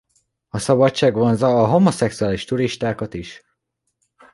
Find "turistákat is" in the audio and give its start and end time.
2.45-3.43